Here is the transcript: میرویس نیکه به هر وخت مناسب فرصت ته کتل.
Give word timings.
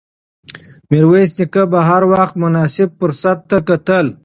میرویس 0.89 1.31
نیکه 1.37 1.63
به 1.71 1.79
هر 1.89 2.03
وخت 2.13 2.33
مناسب 2.43 2.89
فرصت 2.99 3.37
ته 3.49 3.57
کتل. 3.67 4.07